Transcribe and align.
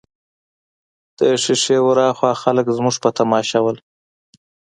د 1.17 1.19
شېشې 1.43 1.77
ورهاخوا 1.83 2.31
خلک 2.43 2.65
زموږ 2.77 2.95
په 3.03 3.09
تماشه 3.17 3.59
ول. 3.63 3.77